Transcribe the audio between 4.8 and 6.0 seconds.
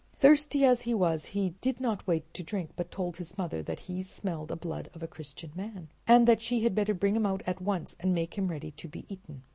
of a Christian man,